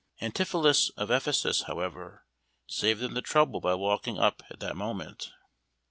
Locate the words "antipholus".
0.19-0.89